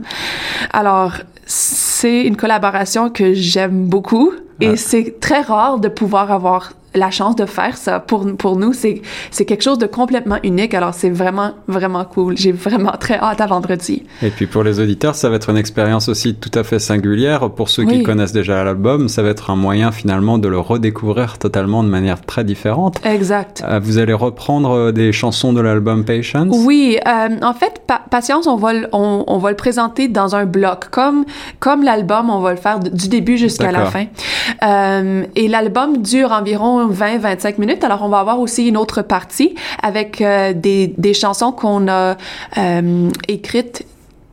Alors 0.72 1.13
c'est 1.45 2.24
une 2.24 2.36
collaboration 2.36 3.10
que 3.10 3.34
j'aime 3.34 3.86
beaucoup 3.86 4.31
et 4.62 4.69
Ah. 4.69 4.77
c'est 4.77 5.19
très 5.19 5.41
rare 5.41 5.79
de 5.79 5.89
pouvoir 5.89 6.31
avoir 6.31 6.74
la 6.95 7.11
chance 7.11 7.35
de 7.35 7.45
faire 7.45 7.77
ça 7.77 7.99
pour, 7.99 8.25
pour 8.37 8.57
nous, 8.57 8.73
c'est, 8.73 9.01
c'est 9.31 9.45
quelque 9.45 9.63
chose 9.63 9.77
de 9.77 9.85
complètement 9.85 10.37
unique. 10.43 10.73
Alors, 10.73 10.93
c'est 10.93 11.09
vraiment, 11.09 11.51
vraiment 11.67 12.05
cool. 12.05 12.37
J'ai 12.37 12.51
vraiment 12.51 12.93
très 12.99 13.17
hâte 13.17 13.41
à 13.41 13.47
vendredi. 13.47 14.03
Et 14.21 14.29
puis, 14.29 14.47
pour 14.47 14.63
les 14.63 14.79
auditeurs, 14.79 15.15
ça 15.15 15.29
va 15.29 15.35
être 15.35 15.49
une 15.49 15.57
expérience 15.57 16.09
aussi 16.09 16.35
tout 16.35 16.51
à 16.53 16.63
fait 16.63 16.79
singulière. 16.79 17.49
Pour 17.51 17.69
ceux 17.69 17.85
qui 17.85 18.03
connaissent 18.03 18.33
déjà 18.33 18.63
l'album, 18.63 19.09
ça 19.09 19.21
va 19.21 19.29
être 19.29 19.49
un 19.49 19.55
moyen 19.55 19.91
finalement 19.91 20.37
de 20.37 20.47
le 20.47 20.59
redécouvrir 20.59 21.37
totalement 21.37 21.83
de 21.83 21.89
manière 21.89 22.21
très 22.21 22.43
différente. 22.43 22.99
Exact. 23.05 23.63
Euh, 23.67 23.79
vous 23.81 23.97
allez 23.97 24.13
reprendre 24.13 24.71
euh, 24.71 24.91
des 24.91 25.11
chansons 25.11 25.53
de 25.53 25.61
l'album 25.61 26.05
Patience? 26.05 26.55
Oui. 26.65 26.97
Euh, 27.07 27.29
en 27.41 27.53
fait, 27.53 27.81
Patience, 28.09 28.47
on 28.47 28.55
va, 28.55 28.71
on, 28.91 29.23
on, 29.27 29.37
va 29.37 29.49
le 29.49 29.55
présenter 29.55 30.07
dans 30.07 30.35
un 30.35 30.45
bloc. 30.45 30.89
Comme, 30.89 31.25
comme 31.59 31.83
l'album, 31.83 32.29
on 32.29 32.39
va 32.39 32.51
le 32.51 32.57
faire 32.57 32.79
du 32.79 33.07
début 33.07 33.37
jusqu'à 33.37 33.71
la 33.71 33.85
fin. 33.85 34.05
et 35.35 35.47
l'album 35.47 36.01
dure 36.01 36.31
environ 36.31 36.85
20-25 36.89 37.60
minutes. 37.60 37.84
Alors, 37.84 38.04
on 38.04 38.10
va 38.10 38.20
avoir 38.20 38.39
aussi 38.39 38.68
une 38.68 38.77
autre 38.77 39.01
partie 39.01 39.56
avec 39.82 40.22
des, 40.22 40.94
des 40.98 41.13
chansons 41.13 41.51
qu'on 41.51 41.88
a 41.88 42.15
écrites 43.27 43.86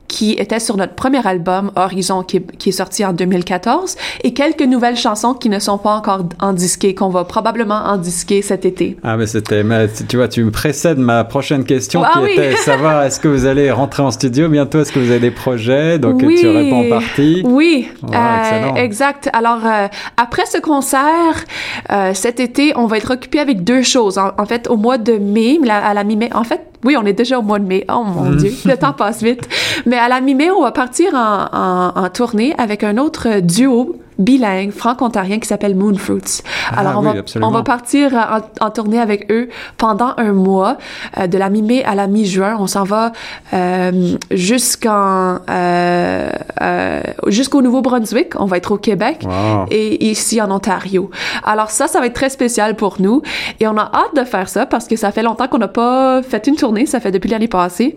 qui 0.08 0.32
était 0.32 0.60
sur 0.60 0.76
notre 0.76 0.94
premier 0.94 1.26
album, 1.26 1.72
Horizon, 1.74 2.22
qui 2.22 2.38
est, 2.38 2.56
qui 2.56 2.68
est, 2.68 2.72
sorti 2.72 3.04
en 3.04 3.12
2014, 3.12 3.96
et 4.24 4.34
quelques 4.34 4.62
nouvelles 4.62 4.96
chansons 4.96 5.34
qui 5.34 5.48
ne 5.48 5.58
sont 5.58 5.78
pas 5.78 5.94
encore 5.94 6.24
en 6.40 6.52
disqué, 6.52 6.94
qu'on 6.94 7.08
va 7.08 7.24
probablement 7.24 7.82
en 7.86 7.96
disquer 7.96 8.42
cet 8.42 8.64
été. 8.64 8.96
Ah, 9.02 9.16
mais 9.16 9.26
c'était, 9.26 9.64
tu 10.08 10.16
vois, 10.16 10.28
tu 10.28 10.44
me 10.44 10.50
précèdes 10.50 10.98
ma 10.98 11.24
prochaine 11.24 11.64
question 11.64 12.02
ah, 12.04 12.10
qui 12.12 12.18
oui. 12.24 12.32
était 12.32 12.56
savoir 12.56 13.02
est-ce 13.04 13.20
que 13.20 13.28
vous 13.28 13.46
allez 13.46 13.70
rentrer 13.70 14.02
en 14.02 14.10
studio 14.10 14.48
bientôt, 14.48 14.80
est-ce 14.80 14.92
que 14.92 14.98
vous 14.98 15.10
avez 15.10 15.20
des 15.20 15.30
projets, 15.30 15.98
donc 15.98 16.20
oui. 16.22 16.36
tu 16.40 16.48
réponds 16.48 16.86
en 16.86 16.88
partie. 16.88 17.42
Oui, 17.44 17.88
euh, 18.12 18.74
exact. 18.74 19.30
Alors, 19.32 19.64
euh, 19.64 19.88
après 20.16 20.46
ce 20.46 20.58
concert, 20.58 21.44
euh, 21.90 22.12
cet 22.14 22.40
été, 22.40 22.72
on 22.76 22.86
va 22.86 22.98
être 22.98 23.12
occupé 23.12 23.38
avec 23.38 23.64
deux 23.64 23.82
choses. 23.82 24.18
En, 24.18 24.32
en 24.38 24.46
fait, 24.46 24.68
au 24.68 24.76
mois 24.76 24.98
de 24.98 25.14
mai, 25.14 25.58
à 25.68 25.94
la 25.94 26.04
mi-mai, 26.04 26.30
en 26.34 26.44
fait, 26.44 26.60
oui, 26.84 26.96
on 26.98 27.04
est 27.06 27.12
déjà 27.12 27.38
au 27.38 27.42
mois 27.42 27.58
de 27.58 27.66
mai. 27.66 27.84
Oh 27.88 28.02
mon 28.04 28.30
mm. 28.30 28.36
Dieu, 28.36 28.52
le 28.64 28.76
temps 28.76 28.92
passe 28.92 29.22
vite. 29.22 29.48
Mais 29.86 29.96
à 29.96 30.08
la 30.08 30.20
mi-mai, 30.20 30.50
on 30.50 30.62
va 30.62 30.72
partir 30.72 31.14
en, 31.14 31.48
en, 31.52 31.92
en 31.94 32.08
tournée 32.10 32.54
avec 32.58 32.82
un 32.82 32.98
autre 32.98 33.40
duo 33.40 33.96
bilingue 34.22 34.70
franco-ontarien 34.70 35.38
qui 35.38 35.48
s'appelle 35.48 35.74
Moonfruits. 35.74 36.42
Ah, 36.70 36.80
Alors, 36.80 36.98
on, 36.98 37.06
oui, 37.06 37.12
va, 37.12 37.18
absolument. 37.20 37.48
on 37.48 37.52
va 37.52 37.62
partir 37.62 38.14
en, 38.14 38.64
en, 38.64 38.70
tournée 38.70 39.00
avec 39.00 39.30
eux 39.30 39.48
pendant 39.78 40.14
un 40.16 40.32
mois, 40.32 40.78
euh, 41.18 41.26
de 41.26 41.38
la 41.38 41.50
mi-mai 41.50 41.84
à 41.84 41.94
la 41.94 42.06
mi-juin. 42.06 42.56
On 42.58 42.66
s'en 42.66 42.84
va 42.84 43.12
euh, 43.52 44.16
jusqu'en 44.30 45.38
euh, 45.50 46.30
euh 46.60 47.02
jusqu'au 47.26 47.62
Nouveau-Brunswick. 47.62 48.40
On 48.40 48.46
va 48.46 48.56
être 48.56 48.72
au 48.72 48.78
Québec 48.78 49.20
wow. 49.24 49.66
et 49.70 50.10
ici 50.10 50.40
en 50.40 50.50
Ontario. 50.50 51.10
Alors 51.44 51.70
ça, 51.70 51.88
ça 51.88 52.00
va 52.00 52.06
être 52.06 52.14
très 52.14 52.30
spécial 52.30 52.76
pour 52.76 53.00
nous 53.00 53.22
et 53.60 53.66
on 53.66 53.76
a 53.76 53.90
hâte 53.92 54.16
de 54.16 54.24
faire 54.24 54.48
ça 54.48 54.66
parce 54.66 54.86
que 54.86 54.96
ça 54.96 55.12
fait 55.12 55.22
longtemps 55.22 55.48
qu'on 55.48 55.58
n'a 55.58 55.68
pas 55.68 56.22
fait 56.22 56.46
une 56.46 56.56
tournée. 56.56 56.86
Ça 56.86 57.00
fait 57.00 57.10
depuis 57.10 57.30
l'année 57.30 57.48
passée 57.48 57.96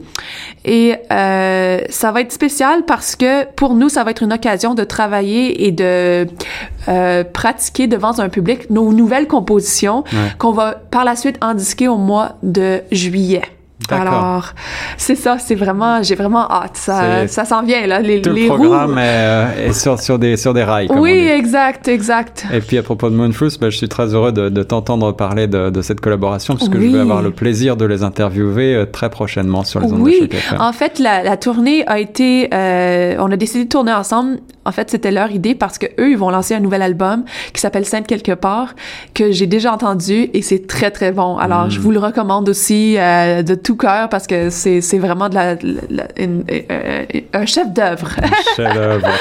et 0.64 0.95
euh, 1.12 1.80
ça 1.90 2.12
va 2.12 2.22
être 2.22 2.32
spécial 2.32 2.84
parce 2.86 3.16
que 3.16 3.46
pour 3.54 3.74
nous, 3.74 3.90
ça 3.90 4.04
va 4.04 4.12
être 4.12 4.24
une 4.24 4.34
occasion 4.34 4.74
de 4.74 4.84
travailler 4.84 5.66
et 5.66 5.72
de 5.72 6.28
euh, 6.88 7.24
pratiquer 7.24 7.88
devant 7.88 8.20
un 8.20 8.30
public 8.30 8.70
nos 8.70 8.92
nouvelles 8.94 9.28
compositions 9.28 10.04
ouais. 10.14 10.32
qu'on 10.38 10.52
va 10.52 10.76
par 10.92 11.06
la 11.06 11.16
suite 11.16 11.38
indiquer 11.42 11.88
au 11.88 11.98
mois 11.98 12.38
de 12.44 12.82
juillet. 12.92 13.44
Alors, 13.90 14.54
c'est 14.98 15.16
ça, 15.16 15.38
c'est 15.38 15.54
vraiment, 15.56 16.02
j'ai 16.02 16.16
vraiment 16.16 16.50
hâte. 16.50 16.78
Ça, 16.78 17.28
ça 17.28 17.46
s'en 17.46 17.62
vient, 17.62 17.86
là. 17.86 18.00
Les, 18.00 18.22
Tout 18.22 18.32
les 18.32 18.44
le 18.48 18.48
programme 18.56 18.94
roues. 18.94 18.98
est, 18.98 19.02
euh, 19.04 19.68
est, 19.70 19.74
sur, 19.74 20.00
sur, 20.00 20.18
des, 20.18 20.38
sur 20.38 20.54
des 20.54 20.64
rails. 20.64 20.88
Comme 20.88 21.00
oui, 21.00 21.12
exact, 21.12 21.88
exact. 21.88 22.46
Et 22.54 22.62
puis 22.62 22.78
à 22.78 22.84
propos 22.84 23.10
de 23.10 23.16
Moonfruits, 23.16 23.58
bah, 23.60 23.70
je 23.70 23.78
suis 23.78 23.90
très 23.90 24.14
heureux 24.14 24.32
de, 24.32 24.50
de 24.50 24.64
t'entendre 24.64 25.12
parler 25.12 25.48
de, 25.48 25.70
de, 25.70 25.82
cette 25.82 26.00
collaboration 26.00 26.56
puisque 26.56 26.74
oui. 26.74 26.90
je 26.92 26.96
vais 26.96 27.02
avoir 27.02 27.22
le 27.22 27.32
plaisir 27.32 27.76
de 27.78 27.86
les 27.86 28.02
interviewer 28.04 28.74
euh, 28.76 28.86
très 28.86 29.10
prochainement 29.10 29.64
sur 29.64 29.80
les 29.82 29.92
ondes 29.92 30.02
oui. 30.02 30.28
de 30.30 30.36
FM. 30.36 30.62
En 30.62 30.74
fait, 30.74 30.98
la, 30.98 31.22
la 31.22 31.38
tournée 31.38 31.86
a 31.86 32.00
été, 32.00 32.50
euh, 32.54 33.16
on 33.20 33.32
a 33.32 33.36
décidé 33.36 33.66
de 33.66 33.70
tourner 33.70 33.94
ensemble. 33.94 34.40
En 34.68 34.72
fait, 34.72 34.90
c'était 34.90 35.12
leur 35.12 35.30
idée 35.32 35.54
parce 35.54 35.78
que 35.78 35.86
eux, 36.00 36.10
ils 36.10 36.18
vont 36.18 36.32
lancer 36.32 36.56
un 36.56 36.60
nouvel 36.60 36.82
album 36.82 37.24
qui 37.54 37.62
s'appelle 37.62 37.86
Sainte 37.86 38.08
quelque 38.08 38.32
part 38.32 38.74
que 39.14 39.32
j'ai 39.32 39.46
déjà 39.46 39.72
entendu 39.72 40.30
et 40.34 40.42
c'est 40.42 40.66
très 40.66 40.90
très 40.90 41.12
bon. 41.12 41.38
Alors, 41.38 41.66
Mm. 41.66 41.70
je 41.70 41.80
vous 41.80 41.92
le 41.92 42.00
recommande 42.00 42.50
aussi 42.50 42.96
euh, 42.98 43.44
de 43.44 43.54
tout 43.66 43.76
cœur 43.76 44.08
parce 44.10 44.28
que 44.28 44.50
c'est 44.52 44.80
c'est 44.80 45.00
vraiment 45.00 45.28
de 45.28 45.36
la, 45.36 45.56
la 45.90 46.08
une, 46.18 46.44
euh, 46.52 47.04
un 47.34 47.46
chef 47.46 47.74
d'œuvre. 47.74 48.10
chef 48.56 48.74
d'œuvre. 48.74 49.08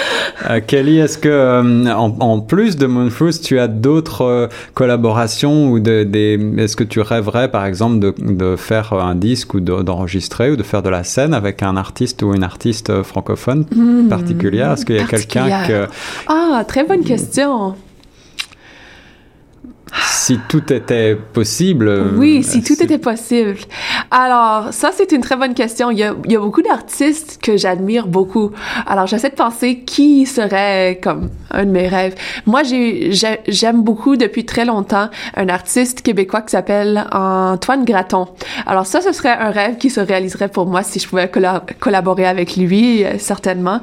Euh, 0.50 0.60
Kelly, 0.60 0.98
est-ce 0.98 1.16
que 1.16 1.28
euh, 1.28 1.86
en, 1.94 2.14
en, 2.20 2.40
plus 2.40 2.76
de 2.76 2.86
Moonfruits, 2.86 3.40
tu 3.40 3.58
as 3.58 3.68
d'autres 3.68 4.22
euh, 4.22 4.48
collaborations 4.74 5.70
ou 5.70 5.78
de, 5.78 6.02
des 6.02 6.38
est-ce 6.58 6.76
que 6.76 6.84
tu 6.84 7.00
rêverais 7.00 7.50
par 7.50 7.64
exemple 7.64 7.98
de, 8.00 8.12
de 8.18 8.56
faire 8.56 8.92
un 8.92 9.14
disque 9.14 9.54
ou 9.54 9.60
d'enregistrer 9.60 10.50
ou 10.50 10.56
de 10.56 10.62
faire 10.62 10.82
de 10.82 10.90
la 10.90 11.04
scène 11.04 11.32
avec 11.32 11.62
un 11.62 11.76
artiste 11.76 12.22
ou 12.22 12.34
une 12.34 12.42
artiste 12.44 13.02
francophone 13.04 13.64
Mmh, 13.74 14.08
particulière? 14.08 14.72
Est-ce 14.72 14.84
qu'il 14.84 14.96
y 14.96 15.00
a 15.00 15.04
quelqu'un 15.04 15.66
que 15.66 15.86
ah 16.26 16.62
très 16.66 16.84
bonne 16.84 17.04
question. 17.04 17.74
si 20.02 20.38
tout 20.48 20.72
était 20.72 21.14
possible. 21.14 22.12
Oui, 22.16 22.42
si 22.42 22.62
tout 22.62 22.80
était 22.82 22.98
possible. 22.98 23.56
Alors, 24.16 24.72
ça, 24.72 24.90
c'est 24.92 25.10
une 25.10 25.22
très 25.22 25.34
bonne 25.34 25.54
question. 25.54 25.90
Il 25.90 25.98
y 25.98 26.04
a, 26.04 26.14
il 26.24 26.30
y 26.30 26.36
a 26.36 26.38
beaucoup 26.38 26.62
d'artistes 26.62 27.40
que 27.42 27.56
j'admire 27.56 28.06
beaucoup. 28.06 28.52
Alors, 28.86 29.08
j'essaie 29.08 29.30
de 29.30 29.34
penser 29.34 29.80
qui 29.80 30.24
serait 30.24 31.00
comme 31.02 31.30
un 31.50 31.64
de 31.64 31.70
mes 31.70 31.88
rêves. 31.88 32.14
Moi, 32.46 32.62
j'ai, 32.62 33.10
j'aime 33.48 33.82
beaucoup 33.82 34.16
depuis 34.16 34.44
très 34.44 34.64
longtemps 34.64 35.08
un 35.34 35.48
artiste 35.48 36.02
québécois 36.02 36.42
qui 36.42 36.50
s'appelle 36.50 37.08
Antoine 37.10 37.84
Graton. 37.84 38.28
Alors, 38.66 38.86
ça, 38.86 39.00
ce 39.00 39.10
serait 39.10 39.36
un 39.36 39.50
rêve 39.50 39.78
qui 39.78 39.90
se 39.90 39.98
réaliserait 39.98 40.46
pour 40.46 40.66
moi 40.66 40.84
si 40.84 41.00
je 41.00 41.08
pouvais 41.08 41.28
colla 41.28 41.64
collaborer 41.80 42.26
avec 42.26 42.56
lui, 42.56 43.02
euh, 43.02 43.18
certainement. 43.18 43.80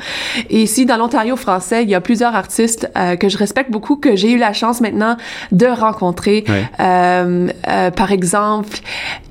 Et 0.50 0.62
ici, 0.64 0.86
dans 0.86 0.96
l'Ontario 0.96 1.36
français, 1.36 1.84
il 1.84 1.90
y 1.90 1.96
a 1.96 2.00
plusieurs 2.00 2.36
artistes 2.36 2.90
euh, 2.98 3.18
que 3.18 3.28
je 3.28 3.38
respecte 3.38 3.70
beaucoup, 3.70 3.98
que 3.98 4.16
j'ai 4.16 4.32
eu 4.32 4.38
la 4.38 4.54
chance 4.54 4.80
maintenant 4.80 5.18
de 5.52 5.66
rencontrer. 5.66 6.46
Oui. 6.48 6.56
Euh, 6.80 7.50
euh, 7.68 7.92
par 7.92 8.14
exemple, 8.14 8.78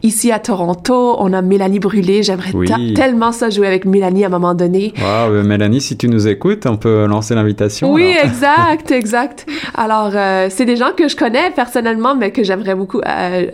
ici 0.02 0.30
à 0.30 0.38
Toronto, 0.38 0.89
on 0.94 1.32
a 1.32 1.42
Mélanie 1.42 1.78
Brûlé. 1.78 2.22
J'aimerais 2.22 2.50
oui. 2.54 2.94
tellement 2.94 3.32
ça 3.32 3.50
jouer 3.50 3.66
avec 3.66 3.84
Mélanie 3.84 4.24
à 4.24 4.26
un 4.26 4.30
moment 4.30 4.54
donné. 4.54 4.92
Wow, 5.00 5.42
Mélanie, 5.42 5.80
si 5.80 5.96
tu 5.96 6.08
nous 6.08 6.28
écoutes, 6.28 6.66
on 6.66 6.76
peut 6.76 7.06
lancer 7.06 7.34
l'invitation. 7.34 7.92
Oui, 7.92 8.12
alors. 8.12 8.24
exact, 8.24 8.90
exact. 8.90 9.46
Alors, 9.74 10.12
euh, 10.14 10.48
c'est 10.50 10.64
des 10.64 10.76
gens 10.76 10.92
que 10.96 11.08
je 11.08 11.16
connais 11.16 11.50
personnellement, 11.50 12.14
mais 12.14 12.30
que 12.30 12.42
j'aimerais 12.42 12.74
beaucoup, 12.74 13.00
euh, 13.06 13.46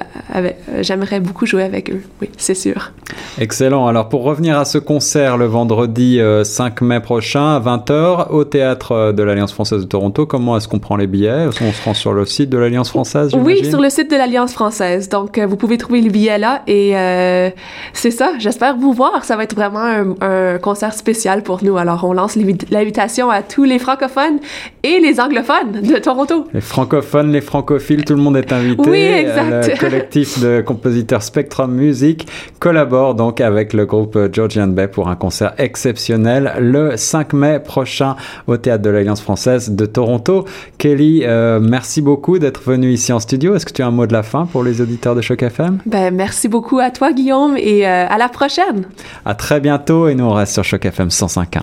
j'aimerais 0.81 1.21
beaucoup 1.21 1.47
jouer 1.47 1.63
avec 1.63 1.91
eux. 1.91 2.03
Oui, 2.21 2.31
c'est 2.37 2.55
sûr. 2.55 2.93
Excellent. 3.39 3.87
Alors, 3.87 4.09
pour 4.09 4.23
revenir 4.23 4.59
à 4.59 4.65
ce 4.65 4.79
concert 4.79 5.37
le 5.37 5.45
vendredi 5.45 6.21
5 6.43 6.81
mai 6.81 7.01
prochain 7.01 7.57
à 7.57 7.61
20h 7.61 8.31
au 8.31 8.45
théâtre 8.45 9.13
de 9.13 9.23
l'Alliance 9.23 9.53
française 9.53 9.83
de 9.83 9.87
Toronto, 9.87 10.27
comment 10.27 10.57
est-ce 10.57 10.69
qu'on 10.69 10.79
prend 10.79 10.97
les 10.97 11.07
billets? 11.07 11.47
On 11.47 11.73
se 11.73 11.85
rend 11.85 11.95
sur 11.95 12.13
le 12.13 12.25
site 12.25 12.51
de 12.51 12.59
l'Alliance 12.59 12.89
française 12.89 13.35
Oui, 13.35 13.65
sur 13.65 13.81
le 13.81 13.91
site 13.91 14.11
de 14.11 14.17
l'Alliance 14.17 14.53
française. 14.53 15.09
Donc, 15.09 15.39
euh, 15.39 15.47
vous 15.47 15.57
pouvez 15.57 15.77
trouver 15.77 16.01
les 16.01 16.09
billets 16.09 16.39
là 16.39 16.63
et 16.67 16.97
euh, 16.97 17.51
c'est 17.93 18.11
ça. 18.11 18.33
J'espère 18.39 18.77
vous 18.77 18.93
voir. 18.93 19.25
Ça 19.25 19.37
va 19.37 19.45
être 19.45 19.55
vraiment 19.55 19.81
un, 19.81 20.15
un, 20.21 20.59
concert 20.59 20.93
spécial 20.93 21.43
pour 21.43 21.63
nous. 21.63 21.77
Alors, 21.77 22.05
on 22.05 22.13
lance 22.13 22.37
l'invitation 22.71 23.31
à 23.31 23.43
tous 23.43 23.65
les 23.65 23.79
francophones 23.79 24.39
et 24.83 24.99
les 25.01 25.21
anglophones 25.21 25.83
de 25.83 25.99
Toronto. 25.99 26.47
Les 26.55 26.61
francophones, 26.61 27.33
les 27.33 27.41
francophiles, 27.41 28.05
tout 28.05 28.15
le 28.15 28.23
monde 28.23 28.37
est 28.37 28.53
invité. 28.53 28.89
Oui, 28.89 28.99
exact. 28.99 29.69
Le 29.69 29.79
collectif 29.79 30.41
de 30.41 30.63
compositeurs 30.67 31.23
Spectrum 31.23 31.73
Music 31.73 32.27
collabore 32.61 33.15
donc 33.27 33.41
avec 33.41 33.73
le 33.73 33.87
groupe 33.87 34.17
Georgian 34.33 34.69
Bay 34.69 34.87
pour 34.87 35.09
un 35.09 35.17
concert 35.17 35.53
exceptionnel 35.59 36.53
le 36.61 36.97
5 36.97 37.33
mai 37.33 37.59
prochain 37.59 38.15
au 38.47 38.57
théâtre 38.57 38.85
de 38.85 38.91
l'Alliance 38.91 39.21
française 39.21 39.71
de 39.73 39.85
Toronto. 39.85 40.45
Kelly, 40.79 41.23
euh, 41.25 41.59
merci 41.61 42.03
beaucoup 42.03 42.39
d'être 42.39 42.63
venu 42.63 42.93
ici 42.93 43.13
en 43.13 43.19
studio. 43.19 43.57
Est-ce 43.57 43.67
que 43.67 43.73
tu 43.73 43.83
as 43.83 43.87
un 43.89 43.91
mot 43.91 44.07
de 44.07 44.13
la 44.13 44.23
fin 44.23 44.47
pour 44.47 44.63
les 44.63 44.81
auditeurs 44.81 45.17
de 45.17 45.23
Choc 45.23 45.43
FM 45.43 45.79
Ben 45.87 46.15
merci 46.15 46.47
beaucoup 46.47 46.79
à 46.79 46.93
toi 46.93 47.13
Guillaume 47.13 47.57
et 47.57 47.85
euh, 47.85 48.07
à 48.09 48.17
la 48.17 48.29
prochaine. 48.29 48.87
À 49.25 49.35
très 49.35 49.59
bientôt 49.59 50.07
et 50.07 50.15
nous 50.15 50.25
on 50.25 50.33
reste 50.33 50.53
sur 50.53 50.63
Choc 50.63 50.85
FM 50.85 51.09
105.1. 51.09 51.63